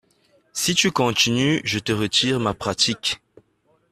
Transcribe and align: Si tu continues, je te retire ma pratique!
Si 0.51 0.73
tu 0.73 0.89
continues, 0.89 1.61
je 1.63 1.77
te 1.77 1.91
retire 1.91 2.39
ma 2.39 2.55
pratique! 2.55 3.21